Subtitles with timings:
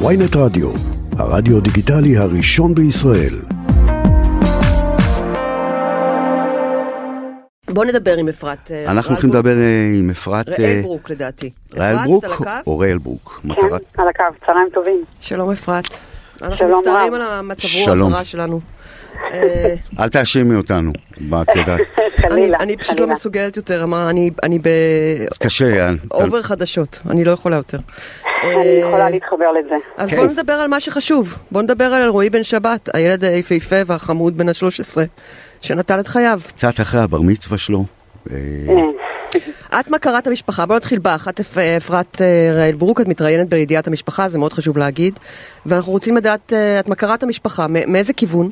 [0.00, 0.70] ויינט רדיו,
[1.18, 3.34] הרדיו דיגיטלי הראשון בישראל.
[7.70, 8.70] בוא נדבר עם אפרת.
[8.70, 10.48] אה, אנחנו הולכים לדבר אה, עם אפרת...
[10.48, 11.50] ראל אה, ברוק לדעתי.
[11.74, 12.24] ראל ברוק?
[12.66, 13.40] או ראל ברוק?
[13.44, 13.62] מה כן?
[13.96, 15.04] על הקו, צהריים טובים.
[15.20, 15.88] שלום אפרת.
[16.42, 17.20] אנחנו שלום מצטערים רב.
[17.20, 17.68] על המצב.
[17.74, 18.60] רוח הרע שלנו.
[19.32, 21.80] אה, אל תאשימי אותנו, מה את יודעת?
[22.18, 23.06] אני- חלילה, אני פשוט לא.
[23.06, 24.58] מסוגלת יותר, מה, אני- אני
[25.32, 25.86] אז קשה.
[25.86, 27.78] אה, באובר חדשות, אני לא יכולה יותר.
[28.44, 29.74] אני אה, יכולה להתחבר לזה.
[29.96, 30.16] אז כן.
[30.16, 31.38] בוא נדבר על מה שחשוב.
[31.50, 34.96] בוא נדבר על אלרועי בן שבת, הילד היפהפה והחמוד בן ה-13,
[35.60, 36.40] שנטל את חייו.
[36.46, 37.84] קצת אחרי הבר מצווה שלו.
[38.30, 38.36] אה,
[39.80, 42.22] את מכרת המשפחה, בוא נתחיל בך, את אפ- אפרת
[42.54, 45.18] ראל ברוק, את מתראיינת בידיעת המשפחה, זה מאוד חשוב להגיד,
[45.66, 48.50] ואנחנו רוצים לדעת, את מכרת המשפחה, מאיזה כיוון?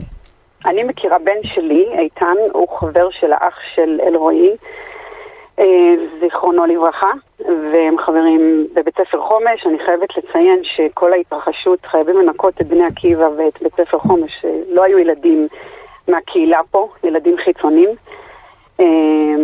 [0.66, 4.56] אני מכירה בן שלי, איתן, הוא חבר של האח של אלרועי,
[5.58, 9.66] אה, זיכרונו לברכה, והם חברים בבית ספר חומש.
[9.66, 14.84] אני חייבת לציין שכל ההתרחשות חייבים לנקות את בני עקיבא ואת בית ספר חומש, לא
[14.84, 15.48] היו ילדים
[16.08, 17.88] מהקהילה פה, ילדים חיצוניים.
[18.80, 18.84] אה,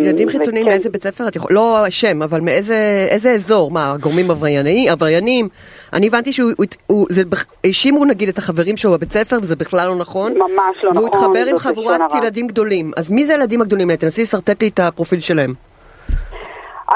[0.01, 1.29] ילדים חיצוניים וכן, מאיזה בית ספר?
[1.29, 1.51] את יכול...
[1.55, 2.75] לא שם, אבל מאיזה
[3.11, 3.71] איזה אזור?
[3.71, 5.49] מה, גורמים עברייני- עבריינים?
[5.93, 9.57] אני הבנתי שהוא, הוא- הוא, זה, בכ- האשימו נגיד את החברים שלו בבית ספר, וזה
[9.57, 10.35] בכלל לא נכון.
[10.39, 10.51] ממש
[10.83, 12.01] לא והוא נכון, התחבר עם זאת חבורת.
[12.23, 12.91] ילדים גדולים.
[12.97, 13.97] אז מי זה הילדים הגדולים האלה?
[14.01, 15.55] תנסי לשרטט לי את הפרופיל שלהם.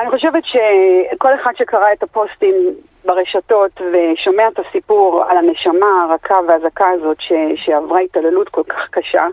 [0.01, 2.55] אני חושבת שכל אחד שקרא את הפוסטים
[3.05, 7.33] ברשתות ושומע את הסיפור על הנשמה הרכה והזכה הזאת ש,
[7.65, 9.27] שעברה התעללות כל כך קשה,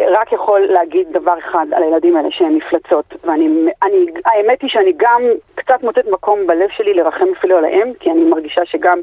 [0.00, 3.14] רק יכול להגיד דבר אחד על הילדים האלה שהם מפלצות.
[3.24, 3.48] ואני,
[3.82, 5.22] אני, האמת היא שאני גם
[5.54, 8.98] קצת מוצאת מקום בלב שלי לרחם אפילו עליהם, כי אני מרגישה שגם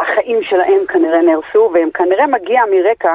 [0.00, 3.14] החיים שלהם כנראה נהרסו, והם כנראה מגיע מרקע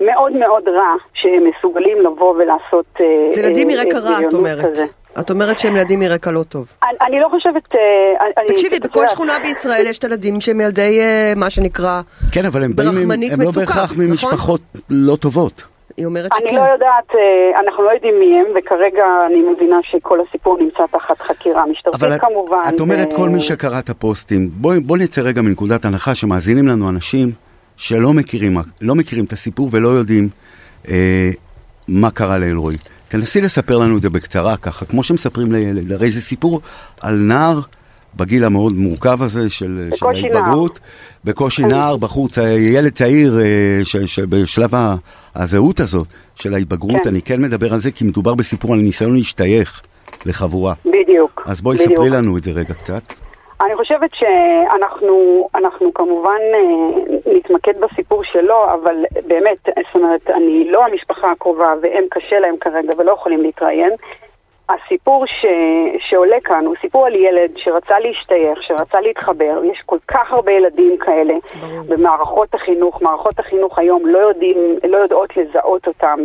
[0.00, 2.86] מאוד מאוד רע, שהם מסוגלים לבוא ולעשות...
[3.00, 4.64] אה, זה ילדים אה, מרקע רע, את אומרת.
[4.64, 4.84] כזה.
[5.20, 6.72] את אומרת שהם ילדים מרקע לא טוב.
[6.82, 7.74] אני, אני לא חושבת...
[7.74, 7.80] אה,
[8.38, 11.00] אני- תקשיבי, בכל יודעת, שכונה בישראל יש את הילדים שהם ילדי,
[11.36, 12.00] מה שנקרא,
[12.32, 14.04] כן, אבל הם באים, הם לא מצוקה, בהכרח נכון?
[14.04, 14.60] ממשפחות
[14.90, 15.73] לא טובות.
[15.96, 16.56] היא אומרת אני שכן.
[16.56, 21.20] לא יודעת, אה, אנחנו לא יודעים מי הם, וכרגע אני מבינה שכל הסיפור נמצא תחת
[21.20, 22.60] חקירה משטרתית אבל את, כמובן.
[22.68, 26.68] את אומרת ו- כל מי שקרא את הפוסטים, בואי בוא נצא רגע מנקודת הנחה שמאזינים
[26.68, 27.32] לנו אנשים
[27.76, 30.28] שלא מכירים, לא מכירים את הסיפור ולא יודעים
[30.88, 31.30] אה,
[31.88, 32.76] מה קרה לאלרועי.
[33.08, 36.60] תנסי לספר לנו את זה בקצרה ככה, כמו שמספרים לילד, הרי זה סיפור
[37.00, 37.60] על נער
[38.16, 40.80] בגיל המאוד מורכב הזה של, של בקושי ההתבגרות,
[41.24, 42.42] בקושי נער, בחור, צע-
[42.74, 43.44] ילד צעיר אה,
[43.84, 44.70] ש, שבשלב
[45.34, 47.08] הזהות הזאת של ההתבגרות, כן.
[47.08, 49.82] אני כן מדבר על זה כי מדובר בסיפור על ניסיון להשתייך
[50.26, 50.74] לחבורה.
[50.86, 51.42] בדיוק.
[51.46, 51.92] אז בואי בדיוק.
[51.92, 53.02] ספרי לנו את זה רגע קצת.
[53.60, 58.94] אני חושבת שאנחנו אנחנו כמובן אה, נתמקד בסיפור שלו, אבל
[59.26, 63.90] באמת, זאת אומרת, אני לא המשפחה הקרובה והם קשה להם כרגע ולא יכולים להתראיין.
[64.68, 65.46] הסיפור ש...
[66.08, 69.64] שעולה כאן הוא סיפור על ילד שרצה להשתייך, שרצה להתחבר.
[69.64, 71.82] יש כל כך הרבה ילדים כאלה ברור.
[71.88, 73.02] במערכות החינוך.
[73.02, 74.56] מערכות החינוך היום לא, יודעים,
[74.88, 76.18] לא יודעות לזהות אותם.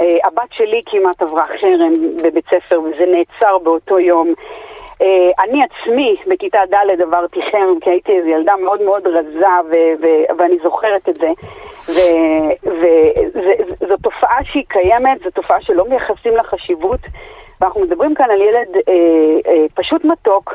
[0.00, 4.34] אה, הבת שלי כמעט עברה חרם בבית ספר וזה נעצר באותו יום.
[5.02, 9.94] אה, אני עצמי בכיתה ד' עברתי חרם כי הייתי איזו ילדה מאוד מאוד רזה ו-
[10.02, 11.30] ו- ואני זוכרת את זה.
[12.64, 17.00] וזו תופעה שהיא קיימת, זו תופעה שלא מייחסים לה חשיבות.
[17.62, 18.92] ואנחנו מדברים כאן על ילד אה,
[19.52, 20.54] אה, פשוט מתוק,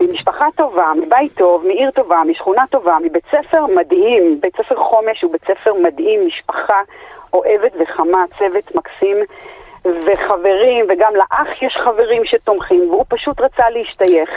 [0.00, 4.38] ממשפחה טובה, מבית טוב, מעיר טובה, משכונה טובה, מבית ספר מדהים.
[4.42, 6.80] בית ספר חומש הוא בית ספר מדהים, משפחה
[7.32, 9.16] אוהבת וחמה, צוות מקסים.
[9.86, 14.30] וחברים, וגם לאח יש חברים שתומכים, והוא פשוט רצה להשתייך.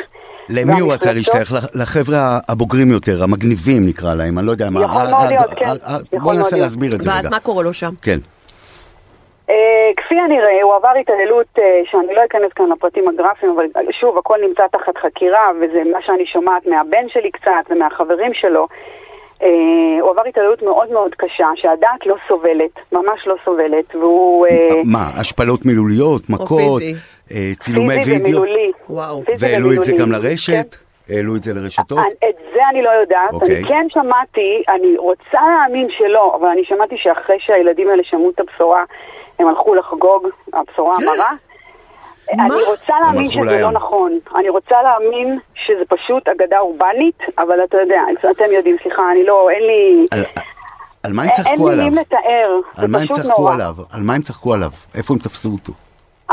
[0.49, 1.51] למי הוא רצה להשתייך?
[1.53, 4.81] לח- לחבר'ה הבוגרים יותר, המגניבים נקרא להם, אני לא יודע מה.
[4.83, 6.19] יכול אה, מאוד להיות, כן.
[6.19, 6.57] בוא ננסה.
[6.57, 7.29] להסביר את זה ואז רגע.
[7.29, 7.89] מה קורה לו שם?
[8.01, 8.17] כן.
[9.49, 14.17] אה, כפי הנראה, הוא עבר התעללות אה, שאני לא אכנס כאן לפרטים הגרפיים, אבל שוב,
[14.17, 18.67] הכל נמצא תחת חקירה, וזה מה שאני שומעת מהבן שלי קצת ומהחברים שלו.
[19.43, 19.47] אה,
[20.01, 24.47] הוא עבר התעללות מאוד מאוד קשה, שהדעת לא סובלת, ממש לא סובלת, והוא...
[24.47, 26.95] אה, מה, השפלות מילוליות, מכות, פיזי.
[27.31, 28.71] אה, צילומי פיזי וידאו, ומילולי.
[28.89, 29.25] וואו.
[29.25, 30.15] פיזי והעלו את זה ומילולי.
[30.15, 30.27] גם כן.
[30.27, 30.75] לרשת?
[31.09, 31.97] העלו את זה לרשתות?
[31.97, 33.33] אני- את זה אני לא יודעת.
[33.33, 33.55] אוקיי.
[33.57, 38.39] אני כן שמעתי, אני רוצה להאמין שלא, אבל אני שמעתי שאחרי שהילדים האלה שמעו את
[38.39, 38.83] הבשורה,
[39.39, 41.31] הם הלכו לחגוג, הבשורה המרה.
[42.33, 43.61] אני רוצה להאמין שזה לים.
[43.61, 44.19] לא נכון.
[44.35, 49.49] אני רוצה להאמין שזה פשוט אגדה אורבנית, אבל אתה יודע, אתם יודעים, סליחה, אני לא,
[49.49, 50.05] אין לי...
[50.11, 50.23] על-
[51.03, 51.85] על מה הם אין צחקו עליו?
[51.85, 53.53] מילים לתאר, על מה זה פשוט נורא.
[53.91, 54.69] על מה הם צחקו עליו?
[54.95, 55.73] איפה הם תפסו אותו?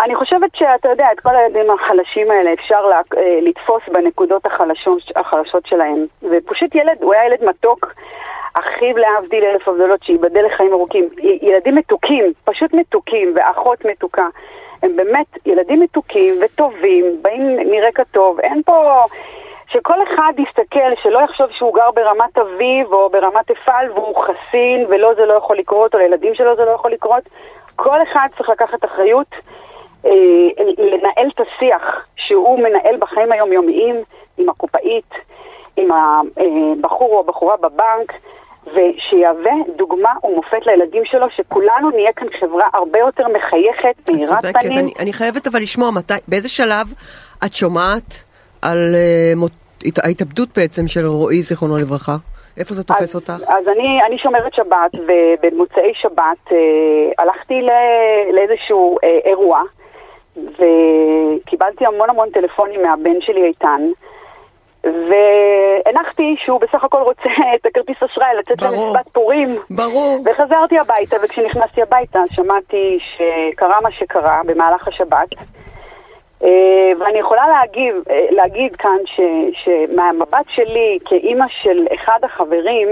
[0.02, 5.02] אני חושבת שאתה יודע, את כל הילדים החלשים האלה אפשר לה, אה, לתפוס בנקודות החלשות,
[5.17, 6.06] החלשות שלהם.
[6.23, 7.94] ופשוט ילד, הוא היה ילד מתוק,
[8.55, 11.08] אחיו להבדיל אלף הבדלות, שייבדל לחיים ארוכים.
[11.43, 14.29] ילדים מתוקים, פשוט מתוקים, ואחות מתוקה.
[14.82, 19.05] הם באמת ילדים מתוקים וטובים, באים מרקע טוב, אין פה...
[19.69, 25.14] שכל אחד יסתכל, שלא יחשוב שהוא גר ברמת אביב או ברמת אפעל והוא חסין ולא
[25.14, 27.23] זה לא יכול לקרות, או לילדים שלו זה לא יכול לקרות.
[27.76, 29.35] כל אחד צריך לקחת אחריות,
[30.78, 33.96] לנהל את השיח שהוא מנהל בחיים היומיומיים
[34.38, 35.10] עם הקופאית,
[35.76, 38.12] עם הבחור או הבחורה בבנק,
[38.66, 44.78] ושיהווה דוגמה ומופת לילדים שלו, שכולנו נהיה כאן חברה הרבה יותר מחייכת, מאירת פנים.
[44.78, 46.86] אני, אני חייבת אבל לשמוע מתי, באיזה שלב
[47.44, 48.22] את שומעת
[48.62, 49.52] על uh, מות,
[50.04, 52.16] ההתאבדות בעצם של רועי, זיכרונו לברכה?
[52.56, 53.32] איפה זה תופס אז, אותך?
[53.32, 56.56] אז אני, אני שומרת שבת, ובמוצאי שבת אה,
[57.18, 57.70] הלכתי ל,
[58.34, 59.62] לאיזשהו אה, אירוע,
[60.36, 63.81] וקיבלתי המון המון טלפונים מהבן שלי איתן,
[64.84, 68.62] והנחתי שהוא בסך הכל רוצה את הכרטיס אשראי לצאת.
[68.62, 69.48] למסיבת פורים.
[69.70, 70.19] ברור.
[70.25, 75.28] וחזרתי הביתה, וכשנכנסתי הביתה שמעתי שקרה מה שקרה במהלך השבת.
[76.44, 79.20] אה, ואני יכולה להגיב, אה, להגיד כאן ש,
[79.64, 82.88] שמהמבט שלי כאימא של אחד החברים,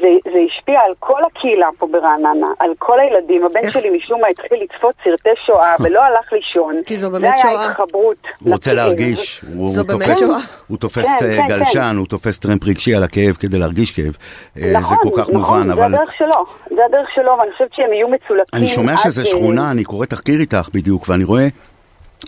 [0.00, 3.44] זה, זה השפיע על כל הקהילה פה ברעננה, על כל הילדים.
[3.44, 3.72] הבן איך?
[3.72, 6.76] שלי משום מה התחיל לצפות סרטי שואה ולא הלך לישון.
[6.86, 7.70] כי זו באמת זה היה שואה.
[7.70, 8.16] התחברות.
[8.38, 8.72] הוא רוצה.
[8.72, 10.38] להרגיש, הוא, זו הוא באמת תופס, שואה.
[10.68, 14.16] הוא תופס כן, אה, כן, גלשן, הוא תופס טרמפ רגשי על הכאב כדי להרגיש כאב.
[14.56, 16.46] אה, נכון, זה כל כך נכון, מובן, זה אבל הדרך שלו,
[16.76, 18.44] זה הדרך שלו, ואני חושבת שהם יהיו מצולקים.
[18.54, 21.48] אני שומע אה, שכונה, אני קורא תחקיר איתך בדיוק, ואני רואה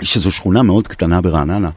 [0.02, 1.70] שזו שכונה מאוד קטנה ברעננה,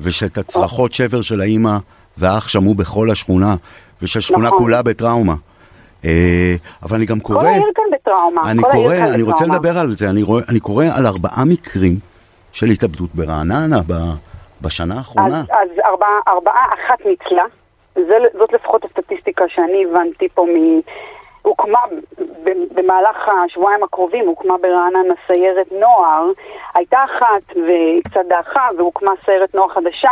[0.00, 1.76] ושאת הצרחות שבר של האימא
[2.18, 3.56] והאח שמעו בכל השכונה,
[4.02, 4.58] ושהשכונה נכון.
[4.58, 5.34] כולה בטראומה.
[6.04, 8.50] אה, אבל אני גם כל קורא, העיר כאן בטראומה.
[8.50, 9.54] אני כל קורא, אני רוצה בטראומה.
[9.56, 11.94] לדבר על זה, אני רואה- אני קורא על ארבעה מקרים
[12.52, 14.12] של התאבדות ברעננה ב-
[14.62, 15.40] בשנה אז, האחרונה.
[15.50, 17.44] אז ארבעה, ארבעה, אחת ניצלה.
[17.94, 20.80] זה, זאת לפחות הסטטיסטיקה שאני הבנתי פה מ...
[21.42, 21.78] הוקמה
[22.74, 26.30] במהלך השבועיים הקרובים, הוקמה ברעננה סיירת נוער.
[26.74, 30.10] הייתה אחת וקצת דעכה והוקמה סיירת נוער חדשה,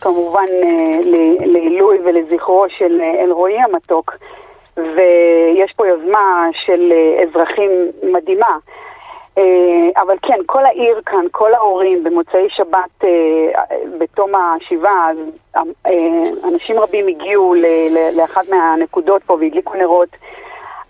[0.00, 0.98] כמובן אה,
[1.46, 4.16] לעילוי ולזכרו של אה, אלרועי המתוק.
[4.76, 7.70] ויש פה יוזמה של אה, אזרחים
[8.02, 8.56] מדהימה.
[9.96, 13.04] אבל כן, כל העיר כאן, כל ההורים במוצאי שבת
[13.98, 15.10] בתום השבעה,
[16.44, 17.54] אנשים רבים הגיעו
[18.16, 20.08] לאחת מהנקודות פה והדליקו נרות.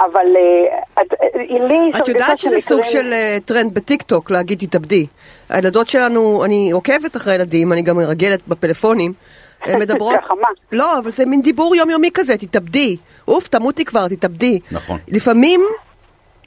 [0.00, 4.58] אבל אה, את- אה, לי יש את יודעת שזה סוג של אה, טרנד בטיקטוק להגיד
[4.58, 5.06] תתאבדי.
[5.48, 9.12] הילדות שלנו, אני עוקבת אחרי ילדים, אני גם מרגלת בפלאפונים.
[9.66, 10.16] הן מדברות.
[10.72, 12.96] לא, אבל זה מין דיבור יומיומי כזה, תתאבדי.
[13.28, 14.60] אוף, תמותי כבר, תתאבדי.
[14.72, 14.98] נכון.
[15.08, 15.60] לפעמים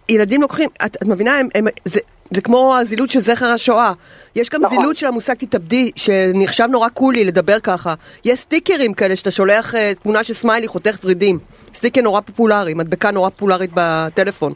[0.09, 1.99] ילדים לוקחים, את, את מבינה, הם, הם, זה,
[2.31, 3.91] זה כמו הזילות של זכר השואה.
[4.35, 4.77] יש גם נכון.
[4.77, 7.93] זילות של המושג תתאבדי, שנחשב נורא קולי לדבר ככה.
[8.25, 11.39] יש סטיקרים כאלה שאתה שולח אה, תמונה של סמיילי חותך ורידים.
[11.73, 14.53] סטיקר נורא פופולרי, מדבקה נורא פופולרית בטלפון.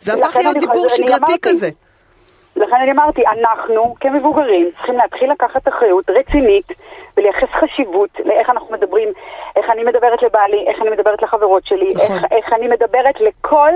[0.00, 1.32] זה הפך להיות דיבור אני שגרתי.
[1.42, 1.70] כזה.
[2.56, 6.66] לכן אני אמרתי, אנחנו כמבוגרים צריכים להתחיל לקחת אחריות רצינית
[7.16, 9.08] ולייחס חשיבות לאיך אנחנו מדברים,
[9.56, 12.16] איך אני מדברת לבעלי, איך אני מדברת לחברות שלי, נכון.
[12.16, 13.72] איך, איך אני מדברת לכל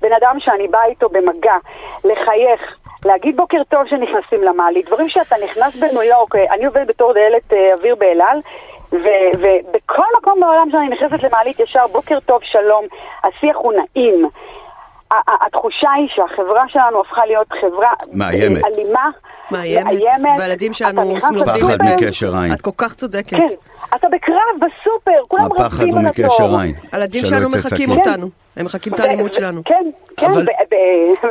[0.00, 1.54] בן אדם שאני באה איתו במגע,
[2.04, 2.76] לחייך.
[3.04, 7.74] להגיד בוקר טוב שנכנסים למעלית, דברים שאתה נכנס בניו יורק, אני עובדת בתור דיילת אה,
[7.74, 8.40] אוויר באל על,
[8.92, 12.84] ובכל מקום בעולם שאני נכנסת למעלית ישר בוקר טוב, שלום,
[13.24, 14.28] השיח הוא נעים.
[15.46, 18.64] התחושה היא שהחברה שלנו הפכה להיות חברה מאיימת.
[18.64, 19.08] אה, אלימה,
[19.50, 20.00] מאיימת,
[20.38, 21.02] והילדים שלנו
[21.32, 21.78] נולדים פחד.
[21.94, 22.52] מקשר עין.
[22.52, 23.36] את כל כך צודקת.
[23.36, 23.46] כן,
[23.94, 26.24] אתה בקרב בסופר, כולם הפחד רבים הוא על התור.
[26.26, 26.74] מקשר עין.
[26.92, 27.90] הילדים שלנו מחקים.
[27.90, 28.30] אותנו.
[28.56, 29.62] הם מחקים את האלימות ו- שלנו.
[29.64, 29.84] כן,
[30.16, 30.46] כן, אבל-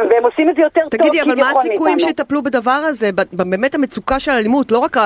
[0.10, 2.00] והם עושים את זה יותר טוב תגידי, אבל מה הסיכויים.
[2.00, 3.10] שיטפלו בדבר הזה?
[3.34, 4.98] באמת המצוקה של האלימות, לא רק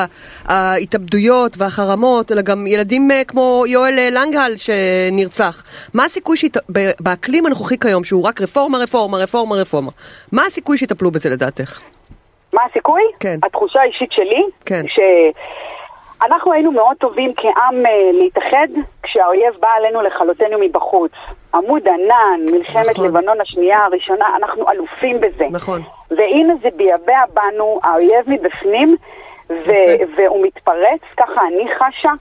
[0.46, 5.63] ההתאבדויות והחרמות, אלא גם ילדים אה, כמו יואל אה, לנגהל שנרצח.
[5.93, 9.91] מה הסיכוי שבאקלים הנוכחי כיום, שהוא רק רפורמה, רפורמה, רפורמה, רפורמה,
[10.32, 11.79] מה הסיכוי שיטפלו בזה לדעתך?
[12.53, 13.01] מה הסיכוי?
[13.20, 13.38] כן.
[13.43, 14.84] התחושה האישית שלי, כן.
[16.22, 18.67] שאנחנו היינו מאוד טובים כעם אה, להתאחד
[19.13, 21.12] כשהאויב בא עלינו לכלותנו מבחוץ.
[21.53, 23.05] עמוד ענן, מלחמת נכון.
[23.08, 25.46] לבנון השנייה הראשונה, אנחנו אלופים בזה.
[25.51, 25.82] נכון.
[26.12, 28.96] והנה זה ביבע בנו, האויב מבפנים,
[29.50, 30.03] ו- יפה.
[30.17, 32.12] והוא מתפרץ, ככה אני חשה.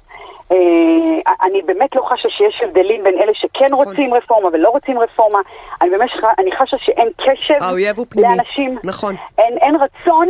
[0.52, 3.86] אה, אני באמת לא חשה שיש הבדלים בין אלה שכן נכון.
[3.86, 5.38] רוצים רפורמה ולא רוצים רפורמה.
[5.82, 8.28] אני באמת אני חשה שאין קשב האויב הוא פנימי.
[8.28, 8.78] לאנשים.
[8.84, 9.14] נכון.
[9.38, 10.28] אין, אין רצון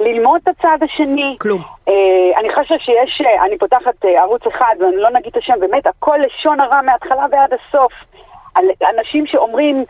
[0.00, 1.36] ללמוד את הצד השני.
[1.40, 1.62] כלום.
[1.88, 5.86] אה, אני חשה שיש, אה, אני פותחת ערוץ אחד, ואני לא נגיד את השם, באמת
[5.86, 7.92] הכל לשון הרע מההתחלה ועד הסוף.
[8.54, 8.64] על
[8.98, 9.84] אנשים שאומרים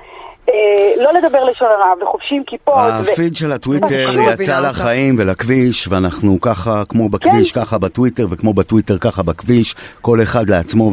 [0.49, 2.75] אה, לא לדבר לשון הרע וחובשים כיפות.
[2.77, 4.61] הפיד של הטוויטר יצא אותה.
[4.61, 7.61] לחיים ולכביש, ואנחנו ככה, כמו בכביש, כן.
[7.61, 10.93] ככה בטוויטר, וכמו בטוויטר, ככה בכביש, כל אחד לעצמו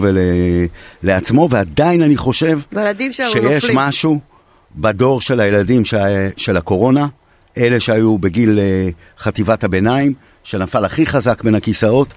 [1.03, 2.59] ולעצמו, ועדיין אני חושב
[3.11, 3.71] שיש.
[3.73, 4.19] משהו
[4.75, 5.83] בדור של הילדים
[6.37, 7.07] של הקורונה,
[7.57, 10.13] אלה שהיו בגיל אה, חטיבת הביניים,
[10.43, 12.07] שנפל הכי חזק בין הכיסאות,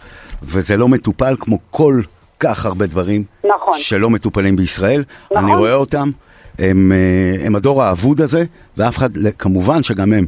[0.43, 2.01] וזה לא מטופל כמו כל
[2.41, 3.75] כך הרבה דברים נכון.
[3.79, 5.05] שלא מטופלים בישראל.
[5.31, 5.45] נכון.
[5.45, 6.11] אני רואה אותם,
[6.59, 8.45] הם, אה, הם הדור האבוד הזה,
[8.77, 10.27] ואף אחד, כמובן שגם הם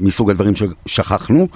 [0.00, 1.46] מסוג הדברים ששכחנו.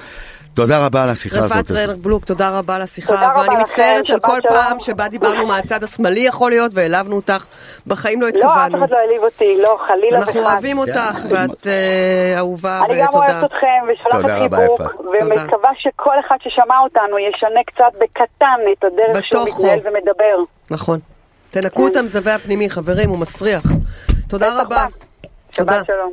[0.59, 1.53] תודה רבה על השיחה הזאת.
[1.53, 4.41] רפאת רנר בלוק, תודה רבה על השיחה, תודה רבה ואני מצטערת על כל.
[4.49, 7.47] פעם שבה דיברנו מהצד השמאלי יכול להיות, והעלבנו אותך,
[7.87, 8.79] בחיים לא לא, אף התכוונו.
[8.79, 10.53] אחד לא העליב אותי, לא, חלילה אנחנו וחס.
[10.53, 13.27] אוהבים אותך, ואת אה, אהובה, אני גם ותודה.
[13.27, 14.81] אוהבת אתכם ושולחת חיבוק.
[15.21, 19.49] ומקווה שכל אחד ששמע אותנו ישנה קצת בקטן את הדרך שהוא.
[19.49, 20.37] מתנהל ומדבר.
[20.71, 20.99] נכון.
[21.51, 23.65] תנקו את המזווה הפנימי, חברים, הוא מסריח.
[24.29, 24.87] תודה רבה.
[25.53, 25.83] שבת תודה.
[25.87, 26.13] שלום.